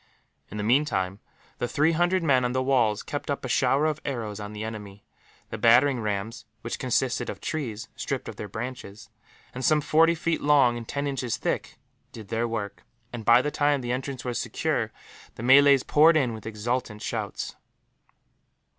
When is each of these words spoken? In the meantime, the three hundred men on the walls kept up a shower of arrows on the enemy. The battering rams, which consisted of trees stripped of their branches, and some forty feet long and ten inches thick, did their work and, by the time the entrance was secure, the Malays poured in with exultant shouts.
In 0.49 0.57
the 0.57 0.63
meantime, 0.63 1.19
the 1.59 1.67
three 1.67 1.91
hundred 1.91 2.23
men 2.23 2.43
on 2.43 2.53
the 2.53 2.63
walls 2.63 3.03
kept 3.03 3.29
up 3.29 3.45
a 3.45 3.47
shower 3.47 3.85
of 3.85 4.01
arrows 4.03 4.39
on 4.39 4.51
the 4.51 4.63
enemy. 4.63 5.05
The 5.51 5.59
battering 5.59 5.99
rams, 5.99 6.45
which 6.61 6.79
consisted 6.79 7.29
of 7.29 7.39
trees 7.39 7.87
stripped 7.95 8.27
of 8.27 8.35
their 8.35 8.47
branches, 8.47 9.11
and 9.53 9.63
some 9.63 9.79
forty 9.79 10.15
feet 10.15 10.41
long 10.41 10.75
and 10.75 10.87
ten 10.87 11.05
inches 11.05 11.37
thick, 11.37 11.77
did 12.11 12.29
their 12.29 12.47
work 12.47 12.83
and, 13.13 13.23
by 13.23 13.43
the 13.43 13.51
time 13.51 13.81
the 13.81 13.91
entrance 13.91 14.25
was 14.25 14.39
secure, 14.39 14.91
the 15.35 15.43
Malays 15.43 15.83
poured 15.83 16.17
in 16.17 16.33
with 16.33 16.47
exultant 16.47 17.03
shouts. 17.03 17.55